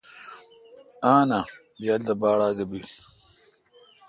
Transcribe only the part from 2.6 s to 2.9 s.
بیل۔